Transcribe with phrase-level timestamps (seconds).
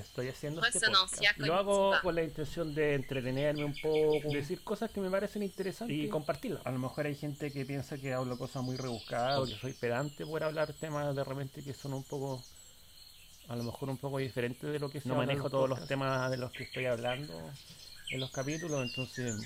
[0.00, 1.36] estoy haciendo este non podcast.
[1.36, 5.42] si Lo hago con la intención de entretenerme un poco, decir cosas que me parecen
[5.42, 6.66] interesantes y compartirlas.
[6.66, 9.72] A lo mejor hay gente que piensa que hablo cosas muy rebuscadas o que soy
[9.72, 12.42] pedante por hablar temas de repente que son un poco
[13.48, 15.86] a lo mejor un poco diferentes de lo que se No manejo los todos los
[15.86, 17.50] temas de los que estoy hablando
[18.10, 19.36] en los capítulos, entonces,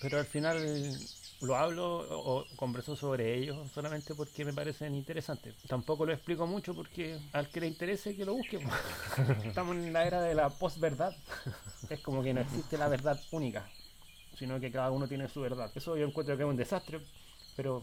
[0.00, 0.58] pero al final
[1.42, 5.54] lo hablo o converso sobre ellos solamente porque me parecen interesantes.
[5.66, 8.58] Tampoco lo explico mucho porque al que le interese que lo busque.
[9.44, 11.14] Estamos en la era de la posverdad.
[11.88, 13.66] Es como que no existe la verdad única,
[14.38, 15.70] sino que cada uno tiene su verdad.
[15.74, 17.00] Eso yo encuentro que es un desastre,
[17.56, 17.82] pero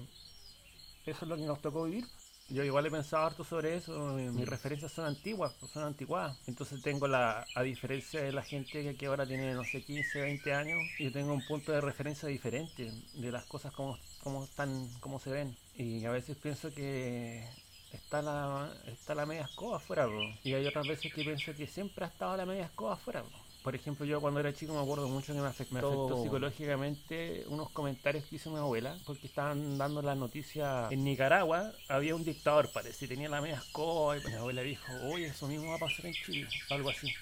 [1.05, 2.05] eso es lo que nos tocó vivir.
[2.49, 6.37] Yo igual he pensado harto sobre eso, mis referencias son antiguas, pues, son anticuadas.
[6.47, 10.21] Entonces tengo la, a diferencia de la gente que, que ahora tiene, no sé, 15,
[10.21, 14.89] 20 años, yo tengo un punto de referencia diferente de las cosas como, como están,
[15.01, 15.57] como se ven.
[15.75, 17.45] Y a veces pienso que
[17.91, 20.21] está la, está la media escoba afuera, bro.
[20.43, 23.21] y hay otras veces que pienso que siempre ha estado la media escoba afuera.
[23.23, 23.46] bro.
[23.67, 27.43] Por ejemplo, yo cuando era chico me acuerdo mucho que me afectó, me afectó psicológicamente
[27.49, 32.23] unos comentarios que hizo mi abuela, porque estaban dando la noticia en Nicaragua, había un
[32.23, 35.79] dictador, parece, tenía la media escoba, y mi abuela dijo, oye, eso mismo va a
[35.79, 37.13] pasar en Chile, algo así.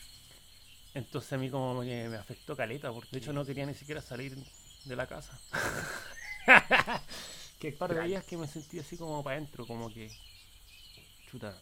[0.94, 4.04] Entonces a mí como que me afectó caleta, porque de hecho no quería ni siquiera
[4.04, 4.38] salir
[4.84, 5.40] de la casa.
[7.60, 10.12] que par de días que me sentí así como para adentro, como que,
[11.28, 11.60] chuta,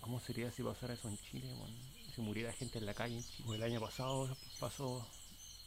[0.00, 1.54] ¿cómo sería si pasara eso en Chile?
[1.54, 2.01] weón?
[2.14, 3.56] Si muriera gente en la calle en Chile.
[3.56, 4.28] El año pasado
[4.60, 5.06] pasó,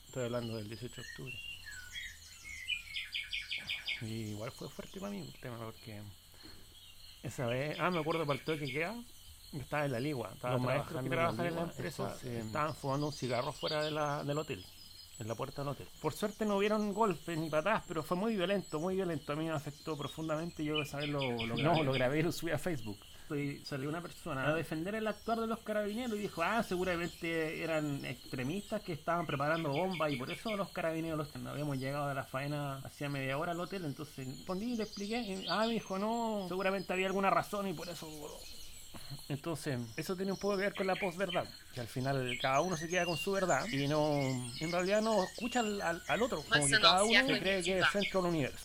[0.07, 1.33] estoy hablando del 18 de octubre.
[4.01, 6.01] Y igual fue fuerte para mí el tema, porque
[7.23, 8.95] esa vez, ah, me acuerdo para el toque que queda,
[9.53, 12.75] estaba en la ligua, estaba Los maestros que trabajando trabajan en la empresa, entonces, estaban
[12.75, 14.65] fumando un cigarro fuera de la- del hotel.
[15.17, 15.87] En la puerta del hotel.
[16.01, 19.31] Por suerte no hubieron golpes ni patadas, pero fue muy violento, muy violento.
[19.31, 20.61] A mí me afectó profundamente.
[20.61, 21.63] Yo esa vez lo, lo grabé.
[21.63, 22.99] No, lo grabé y lo subí a Facebook.
[23.31, 27.63] Y salió una persona a defender el actuar de los carabineros y dijo, ah, seguramente
[27.63, 32.09] eran extremistas que estaban preparando bombas y por eso los carabineros los no habíamos llegado
[32.09, 35.65] a la faena hacía media hora al hotel, entonces respondí y le expliqué, y, ah,
[35.65, 38.07] me dijo, no, seguramente había alguna razón y por eso...
[39.27, 42.77] Entonces, eso tiene un poco que ver con la posverdad, que al final cada uno
[42.77, 44.19] se queda con su verdad y no,
[44.59, 47.63] en realidad no escucha al, al- al otro, como Pues que cada uno se cree
[47.63, 48.63] que es el centro del universo.